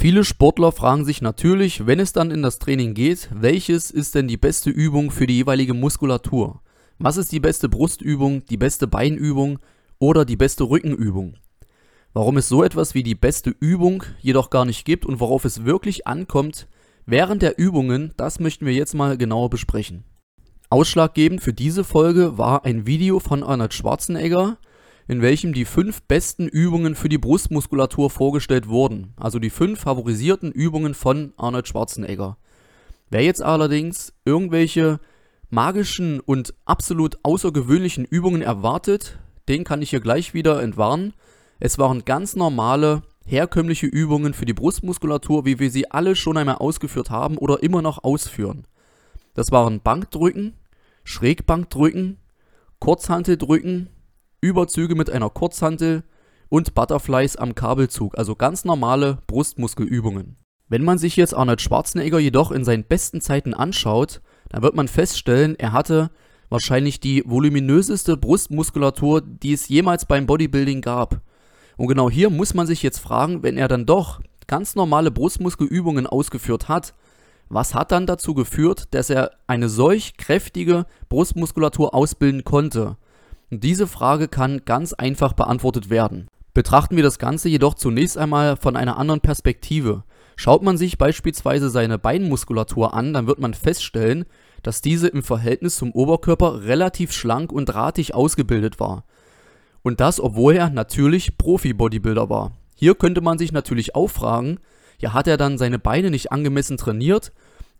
[0.00, 4.28] Viele Sportler fragen sich natürlich, wenn es dann in das Training geht, welches ist denn
[4.28, 6.62] die beste Übung für die jeweilige Muskulatur?
[6.98, 9.58] Was ist die beste Brustübung, die beste Beinübung
[9.98, 11.34] oder die beste Rückenübung?
[12.14, 15.66] Warum es so etwas wie die beste Übung jedoch gar nicht gibt und worauf es
[15.66, 16.66] wirklich ankommt
[17.04, 20.04] während der Übungen, das möchten wir jetzt mal genauer besprechen.
[20.70, 24.56] Ausschlaggebend für diese Folge war ein Video von Arnold Schwarzenegger,
[25.10, 29.12] in welchem die fünf besten Übungen für die Brustmuskulatur vorgestellt wurden.
[29.16, 32.36] Also die fünf favorisierten Übungen von Arnold Schwarzenegger.
[33.10, 35.00] Wer jetzt allerdings irgendwelche
[35.48, 41.12] magischen und absolut außergewöhnlichen Übungen erwartet, den kann ich hier gleich wieder entwarnen.
[41.58, 46.58] Es waren ganz normale, herkömmliche Übungen für die Brustmuskulatur, wie wir sie alle schon einmal
[46.58, 48.64] ausgeführt haben oder immer noch ausführen.
[49.34, 50.52] Das waren Bankdrücken,
[51.02, 52.18] Schrägbankdrücken,
[52.78, 53.88] Kurzhanteldrücken,
[54.40, 56.02] Überzüge mit einer Kurzhantel
[56.48, 60.36] und Butterflies am Kabelzug, also ganz normale Brustmuskelübungen.
[60.68, 64.88] Wenn man sich jetzt Arnold Schwarzenegger jedoch in seinen besten Zeiten anschaut, dann wird man
[64.88, 66.10] feststellen, er hatte
[66.48, 71.20] wahrscheinlich die voluminöseste Brustmuskulatur, die es jemals beim Bodybuilding gab.
[71.76, 76.06] Und genau hier muss man sich jetzt fragen, wenn er dann doch ganz normale Brustmuskelübungen
[76.06, 76.94] ausgeführt hat,
[77.48, 82.96] was hat dann dazu geführt, dass er eine solch kräftige Brustmuskulatur ausbilden konnte?
[83.50, 86.28] Und diese Frage kann ganz einfach beantwortet werden.
[86.54, 90.04] Betrachten wir das Ganze jedoch zunächst einmal von einer anderen Perspektive.
[90.36, 94.24] Schaut man sich beispielsweise seine Beinmuskulatur an, dann wird man feststellen,
[94.62, 99.04] dass diese im Verhältnis zum Oberkörper relativ schlank und drahtig ausgebildet war.
[99.82, 102.52] Und das, obwohl er natürlich Profi-Bodybuilder war.
[102.74, 104.58] Hier könnte man sich natürlich auch fragen,
[104.98, 107.32] ja, hat er dann seine Beine nicht angemessen trainiert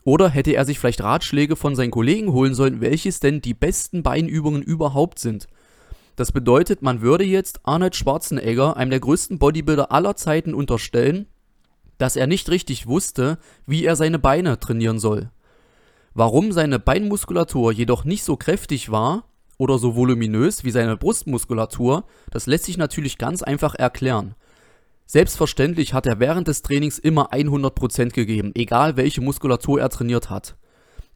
[0.05, 4.03] oder hätte er sich vielleicht Ratschläge von seinen Kollegen holen sollen, welches denn die besten
[4.03, 5.49] Beinübungen überhaupt sind?
[6.21, 11.25] Das bedeutet, man würde jetzt Arnold Schwarzenegger, einem der größten Bodybuilder aller Zeiten, unterstellen,
[11.97, 15.31] dass er nicht richtig wusste, wie er seine Beine trainieren soll.
[16.13, 22.45] Warum seine Beinmuskulatur jedoch nicht so kräftig war oder so voluminös wie seine Brustmuskulatur, das
[22.45, 24.35] lässt sich natürlich ganz einfach erklären.
[25.07, 30.59] Selbstverständlich hat er während des Trainings immer 100% gegeben, egal welche Muskulatur er trainiert hat.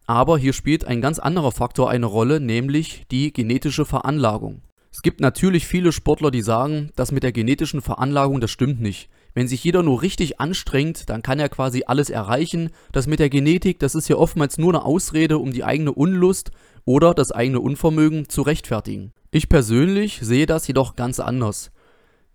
[0.06, 4.62] Aber hier spielt ein ganz anderer Faktor eine Rolle, nämlich die genetische Veranlagung.
[4.94, 9.08] Es gibt natürlich viele Sportler, die sagen, das mit der genetischen Veranlagung, das stimmt nicht.
[9.34, 12.70] Wenn sich jeder nur richtig anstrengt, dann kann er quasi alles erreichen.
[12.92, 16.52] Das mit der Genetik, das ist ja oftmals nur eine Ausrede, um die eigene Unlust
[16.84, 19.12] oder das eigene Unvermögen zu rechtfertigen.
[19.32, 21.72] Ich persönlich sehe das jedoch ganz anders.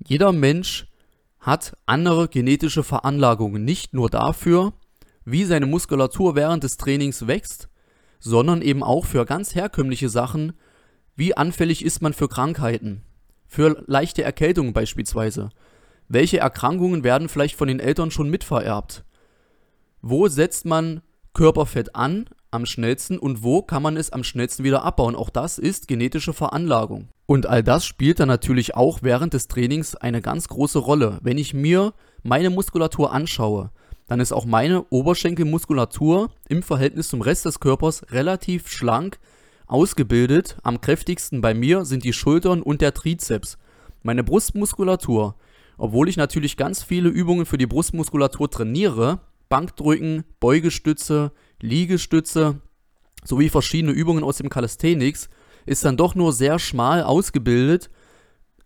[0.06, 0.88] Jeder Mensch
[1.40, 4.74] hat andere genetische Veranlagungen, nicht nur dafür,
[5.24, 7.70] wie seine Muskulatur während des Trainings wächst,
[8.20, 10.52] sondern eben auch für ganz herkömmliche Sachen,
[11.19, 13.03] wie anfällig ist man für Krankheiten?
[13.46, 15.50] Für leichte Erkältungen beispielsweise.
[16.07, 19.03] Welche Erkrankungen werden vielleicht von den Eltern schon mitvererbt?
[20.02, 21.02] Wo setzt man
[21.34, 25.18] Körperfett an am schnellsten und wo kann man es am schnellsten wieder abbauen?
[25.18, 27.09] Auch das ist genetische Veranlagung.
[27.25, 31.19] Und all das spielt dann natürlich auch während des Trainings eine ganz große Rolle.
[31.22, 31.94] Wenn ich mir
[32.24, 33.72] meine Muskulatur anschaue,
[34.08, 39.19] dann ist auch meine Oberschenkelmuskulatur im Verhältnis zum Rest des Körpers relativ schlank,
[39.69, 43.59] Ausgebildet, am kräftigsten bei mir sind die Schultern und der Trizeps.
[44.02, 45.35] Meine Brustmuskulatur,
[45.78, 51.31] obwohl ich natürlich ganz viele Übungen für die Brustmuskulatur trainiere, Bankdrücken, Beugestütze,
[51.62, 52.62] Liegestütze
[53.24, 55.29] sowie verschiedene Übungen aus dem Calisthenics,
[55.68, 57.91] ist dann doch nur sehr schmal ausgebildet,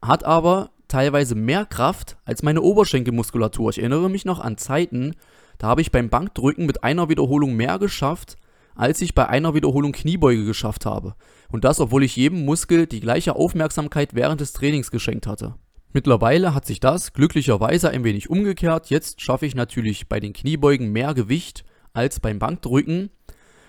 [0.02, 3.72] hat aber teilweise mehr Kraft als meine Oberschenkelmuskulatur.
[3.72, 5.16] Ich erinnere mich noch an Zeiten,
[5.58, 8.38] da habe ich beim Bankdrücken mit einer Wiederholung mehr geschafft
[8.76, 11.16] als ich bei einer Wiederholung Kniebeuge geschafft habe.
[11.52, 15.56] Und das, obwohl ich jedem Muskel die gleiche Aufmerksamkeit während des Trainings geschenkt hatte.
[15.94, 18.90] Mittlerweile hat sich das glücklicherweise ein wenig umgekehrt.
[18.90, 21.64] Jetzt schaffe ich natürlich bei den Kniebeugen mehr Gewicht
[21.94, 23.12] als beim Bankdrücken.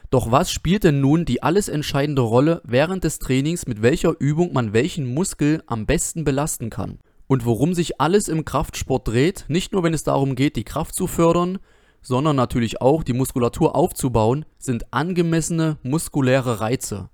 [0.08, 4.52] Doch was spielt denn nun die alles entscheidende Rolle während des Trainings, mit welcher Übung
[4.52, 6.98] man welchen Muskel am besten belasten kann?
[7.26, 10.94] Und worum sich alles im Kraftsport dreht, nicht nur wenn es darum geht, die Kraft
[10.94, 11.58] zu fördern,
[12.04, 17.08] sondern natürlich auch die Muskulatur aufzubauen, sind angemessene muskuläre Reize.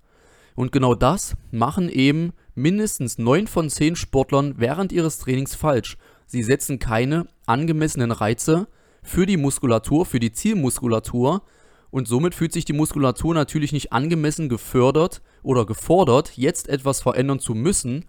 [0.54, 5.96] Und genau das machen eben mindestens 9 von 10 Sportlern während ihres Trainings falsch.
[6.26, 8.66] Sie setzen keine angemessenen Reize
[9.02, 11.42] für die Muskulatur, für die Zielmuskulatur
[11.90, 17.38] und somit fühlt sich die Muskulatur natürlich nicht angemessen gefördert oder gefordert, jetzt etwas verändern
[17.38, 18.04] zu müssen,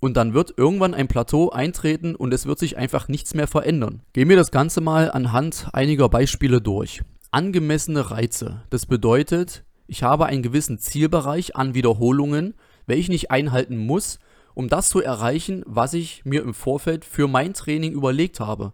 [0.00, 4.02] und dann wird irgendwann ein Plateau eintreten und es wird sich einfach nichts mehr verändern.
[4.12, 7.02] Gehen wir das Ganze mal anhand einiger Beispiele durch.
[7.30, 8.62] Angemessene Reize.
[8.70, 12.54] Das bedeutet, ich habe einen gewissen Zielbereich an Wiederholungen,
[12.86, 14.18] welchen ich einhalten muss,
[14.54, 18.72] um das zu erreichen, was ich mir im Vorfeld für mein Training überlegt habe.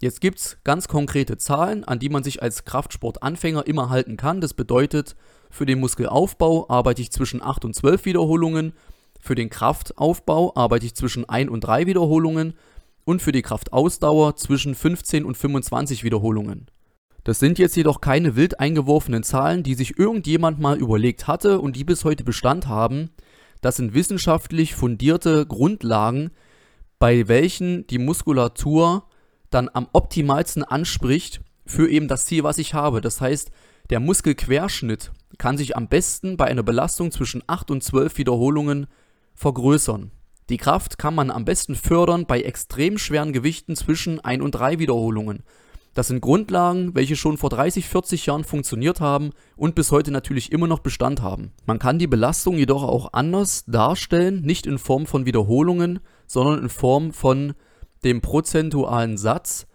[0.00, 4.40] Jetzt gibt es ganz konkrete Zahlen, an die man sich als Kraftsportanfänger immer halten kann.
[4.40, 5.14] Das bedeutet,
[5.48, 8.72] für den Muskelaufbau arbeite ich zwischen 8 und 12 Wiederholungen,
[9.22, 12.54] für den Kraftaufbau arbeite ich zwischen 1 und 3 Wiederholungen
[13.04, 16.66] und für die Kraftausdauer zwischen 15 und 25 Wiederholungen.
[17.22, 21.76] Das sind jetzt jedoch keine wild eingeworfenen Zahlen, die sich irgendjemand mal überlegt hatte und
[21.76, 23.10] die bis heute Bestand haben.
[23.60, 26.32] Das sind wissenschaftlich fundierte Grundlagen,
[26.98, 29.04] bei welchen die Muskulatur
[29.50, 33.00] dann am optimalsten anspricht für eben das Ziel, was ich habe.
[33.00, 33.52] Das heißt,
[33.88, 38.88] der Muskelquerschnitt kann sich am besten bei einer Belastung zwischen 8 und 12 Wiederholungen
[39.34, 40.10] vergrößern.
[40.48, 44.78] Die Kraft kann man am besten fördern bei extrem schweren Gewichten zwischen 1 und 3
[44.78, 45.44] Wiederholungen.
[45.94, 50.50] Das sind Grundlagen, welche schon vor 30, 40 Jahren funktioniert haben und bis heute natürlich
[50.50, 51.52] immer noch Bestand haben.
[51.66, 56.68] Man kann die Belastung jedoch auch anders darstellen, nicht in Form von Wiederholungen, sondern in
[56.70, 57.54] Form von
[58.04, 59.66] dem prozentualen Satz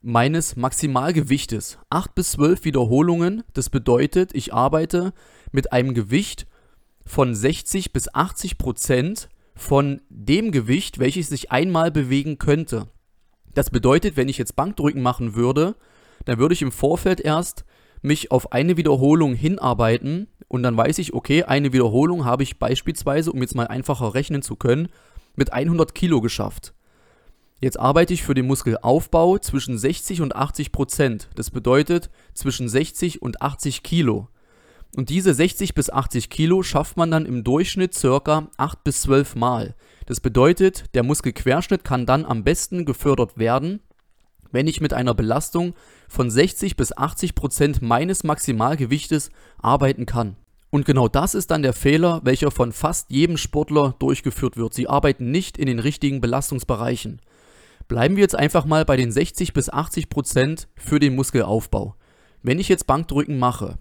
[0.00, 1.78] meines Maximalgewichtes.
[1.90, 5.12] 8 bis 12 Wiederholungen, das bedeutet, ich arbeite
[5.52, 6.46] mit einem Gewicht
[7.04, 12.88] von 60 bis 80 Prozent von dem Gewicht, welches sich einmal bewegen könnte.
[13.54, 15.76] Das bedeutet, wenn ich jetzt Bankdrücken machen würde,
[16.24, 17.64] dann würde ich im Vorfeld erst
[18.02, 23.32] mich auf eine Wiederholung hinarbeiten und dann weiß ich, okay, eine Wiederholung habe ich beispielsweise,
[23.32, 24.88] um jetzt mal einfacher rechnen zu können,
[25.36, 26.74] mit 100 Kilo geschafft.
[27.60, 31.30] Jetzt arbeite ich für den Muskelaufbau zwischen 60 und 80 Prozent.
[31.34, 34.28] Das bedeutet zwischen 60 und 80 Kilo.
[34.96, 39.34] Und diese 60 bis 80 Kilo schafft man dann im Durchschnitt circa 8 bis 12
[39.34, 39.74] Mal.
[40.06, 43.80] Das bedeutet, der Muskelquerschnitt kann dann am besten gefördert werden,
[44.52, 45.74] wenn ich mit einer Belastung
[46.08, 49.30] von 60 bis 80 Prozent meines Maximalgewichtes
[49.60, 50.36] arbeiten kann.
[50.70, 54.74] Und genau das ist dann der Fehler, welcher von fast jedem Sportler durchgeführt wird.
[54.74, 57.20] Sie arbeiten nicht in den richtigen Belastungsbereichen.
[57.88, 61.96] Bleiben wir jetzt einfach mal bei den 60 bis 80 Prozent für den Muskelaufbau.
[62.42, 63.78] Wenn ich jetzt Bankdrücken mache,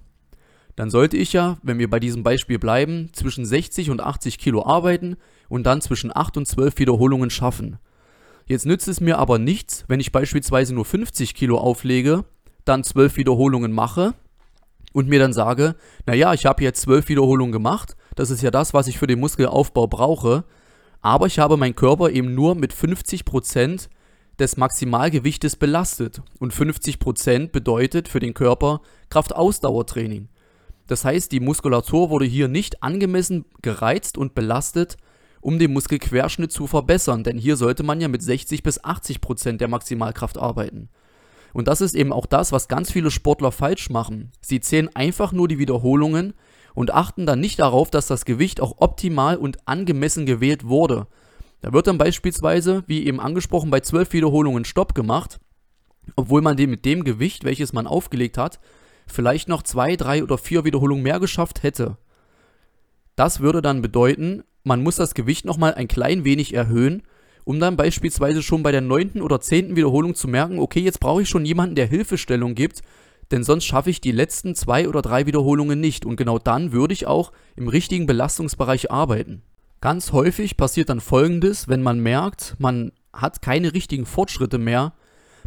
[0.75, 4.65] dann sollte ich ja, wenn wir bei diesem Beispiel bleiben, zwischen 60 und 80 Kilo
[4.65, 5.17] arbeiten
[5.49, 7.77] und dann zwischen 8 und 12 Wiederholungen schaffen.
[8.45, 12.25] Jetzt nützt es mir aber nichts, wenn ich beispielsweise nur 50 Kilo auflege,
[12.65, 14.13] dann 12 Wiederholungen mache
[14.91, 15.75] und mir dann sage,
[16.05, 19.19] naja, ich habe jetzt 12 Wiederholungen gemacht, das ist ja das, was ich für den
[19.19, 20.43] Muskelaufbau brauche,
[21.01, 23.89] aber ich habe meinen Körper eben nur mit 50%
[24.39, 26.21] des Maximalgewichtes belastet.
[26.39, 30.29] Und 50% bedeutet für den Körper Kraftausdauertraining.
[30.88, 34.97] Das heißt, die Muskulatur wurde hier nicht angemessen gereizt und belastet,
[35.41, 39.68] um den Muskelquerschnitt zu verbessern, denn hier sollte man ja mit 60 bis 80% der
[39.68, 40.89] Maximalkraft arbeiten.
[41.53, 44.31] Und das ist eben auch das, was ganz viele Sportler falsch machen.
[44.41, 46.33] Sie zählen einfach nur die Wiederholungen
[46.74, 51.07] und achten dann nicht darauf, dass das Gewicht auch optimal und angemessen gewählt wurde.
[51.62, 55.39] Da wird dann beispielsweise, wie eben angesprochen, bei 12 Wiederholungen Stopp gemacht,
[56.15, 58.59] obwohl man dem mit dem Gewicht, welches man aufgelegt hat,
[59.07, 61.97] vielleicht noch zwei, drei oder vier Wiederholungen mehr geschafft hätte.
[63.15, 67.03] Das würde dann bedeuten, man muss das Gewicht nochmal ein klein wenig erhöhen,
[67.44, 71.21] um dann beispielsweise schon bei der neunten oder zehnten Wiederholung zu merken, okay, jetzt brauche
[71.21, 72.81] ich schon jemanden, der Hilfestellung gibt,
[73.31, 76.94] denn sonst schaffe ich die letzten zwei oder drei Wiederholungen nicht und genau dann würde
[76.94, 79.41] ich auch im richtigen Belastungsbereich arbeiten.
[79.81, 84.94] Ganz häufig passiert dann folgendes, wenn man merkt, man hat keine richtigen Fortschritte mehr,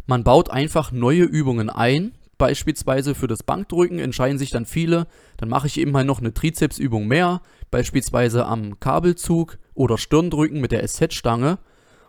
[0.05, 5.07] man baut einfach neue Übungen ein, beispielsweise für das Bankdrücken entscheiden sich dann viele,
[5.37, 10.71] dann mache ich eben mal noch eine Trizepsübung mehr, beispielsweise am Kabelzug oder Stirndrücken mit
[10.71, 11.59] der SZ-Stange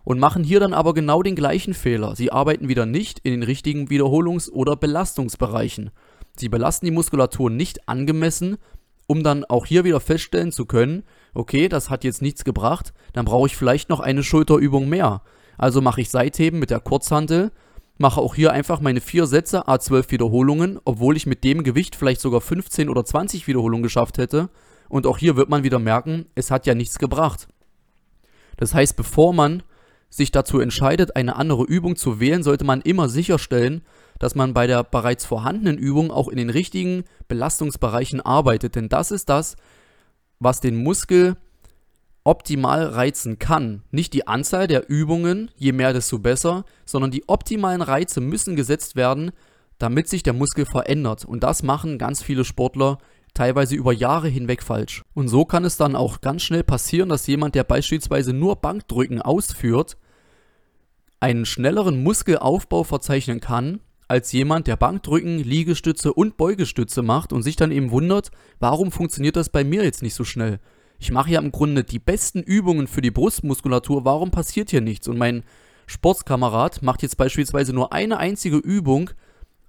[0.04, 2.16] und machen hier dann aber genau den gleichen Fehler.
[2.16, 5.90] Sie arbeiten wieder nicht in den richtigen Wiederholungs- oder Belastungsbereichen.
[6.36, 8.56] Sie belasten die Muskulatur nicht angemessen,
[9.06, 11.02] um dann auch hier wieder feststellen zu können,
[11.34, 15.22] okay, das hat jetzt nichts gebracht, dann brauche ich vielleicht noch eine Schulterübung mehr.
[15.56, 17.50] Also mache ich Seitheben mit der Kurzhantel,
[17.98, 22.20] mache auch hier einfach meine vier Sätze, A12 Wiederholungen, obwohl ich mit dem Gewicht vielleicht
[22.20, 24.48] sogar 15 oder 20 Wiederholungen geschafft hätte.
[24.88, 27.48] Und auch hier wird man wieder merken, es hat ja nichts gebracht.
[28.56, 29.62] Das heißt, bevor man
[30.10, 33.82] sich dazu entscheidet, eine andere Übung zu wählen, sollte man immer sicherstellen,
[34.18, 38.74] dass man bei der bereits vorhandenen Übung auch in den richtigen Belastungsbereichen arbeitet.
[38.74, 39.56] Denn das ist das,
[40.38, 41.36] was den Muskel
[42.28, 43.82] optimal reizen kann.
[43.90, 48.96] Nicht die Anzahl der Übungen, je mehr desto besser, sondern die optimalen Reize müssen gesetzt
[48.96, 49.30] werden,
[49.78, 51.24] damit sich der Muskel verändert.
[51.24, 52.98] Und das machen ganz viele Sportler
[53.32, 55.04] teilweise über Jahre hinweg falsch.
[55.14, 59.22] Und so kann es dann auch ganz schnell passieren, dass jemand, der beispielsweise nur Bankdrücken
[59.22, 59.96] ausführt,
[61.20, 67.56] einen schnelleren Muskelaufbau verzeichnen kann, als jemand, der Bankdrücken, Liegestütze und Beugestütze macht und sich
[67.56, 70.60] dann eben wundert, warum funktioniert das bei mir jetzt nicht so schnell?
[70.98, 75.06] Ich mache ja im Grunde die besten Übungen für die Brustmuskulatur, warum passiert hier nichts?
[75.06, 75.44] Und mein
[75.86, 79.10] Sportskamerad macht jetzt beispielsweise nur eine einzige Übung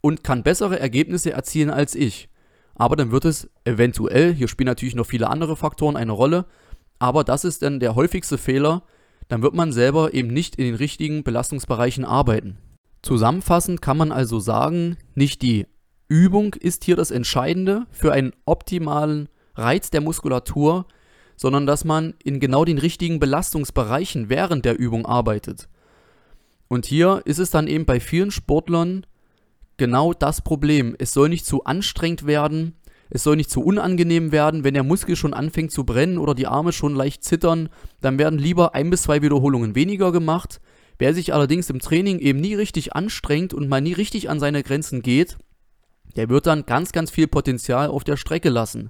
[0.01, 2.29] und kann bessere Ergebnisse erzielen als ich.
[2.75, 6.45] Aber dann wird es eventuell, hier spielen natürlich noch viele andere Faktoren eine Rolle,
[6.97, 8.83] aber das ist dann der häufigste Fehler,
[9.27, 12.57] dann wird man selber eben nicht in den richtigen Belastungsbereichen arbeiten.
[13.01, 15.67] Zusammenfassend kann man also sagen, nicht die
[16.07, 20.85] Übung ist hier das Entscheidende für einen optimalen Reiz der Muskulatur,
[21.39, 25.69] sondern dass man in genau den richtigen Belastungsbereichen während der Übung arbeitet.
[26.67, 29.05] Und hier ist es dann eben bei vielen Sportlern
[29.77, 30.97] genau das Problem.
[30.99, 32.75] Es soll nicht zu anstrengend werden,
[33.09, 34.65] es soll nicht zu unangenehm werden.
[34.65, 37.69] Wenn der Muskel schon anfängt zu brennen oder die Arme schon leicht zittern,
[38.01, 40.59] dann werden lieber ein bis zwei Wiederholungen weniger gemacht.
[40.97, 44.61] Wer sich allerdings im Training eben nie richtig anstrengt und mal nie richtig an seine
[44.61, 45.37] Grenzen geht,
[46.17, 48.89] der wird dann ganz, ganz viel Potenzial auf der Strecke lassen.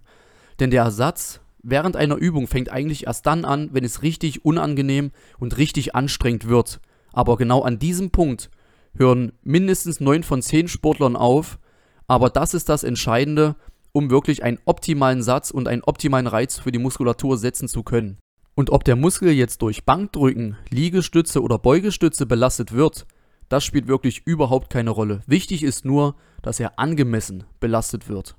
[0.59, 5.11] Denn der Ersatz während einer Übung fängt eigentlich erst dann an, wenn es richtig unangenehm
[5.39, 6.79] und richtig anstrengend wird.
[7.13, 8.49] Aber genau an diesem Punkt
[8.95, 11.59] hören mindestens 9 von 10 Sportlern auf.
[12.07, 13.55] Aber das ist das Entscheidende,
[13.91, 18.17] um wirklich einen optimalen Satz und einen optimalen Reiz für die Muskulatur setzen zu können.
[18.55, 23.05] Und ob der Muskel jetzt durch Bankdrücken, Liegestütze oder Beugestütze belastet wird,
[23.47, 25.21] das spielt wirklich überhaupt keine Rolle.
[25.25, 28.35] Wichtig ist nur, dass er angemessen belastet wird.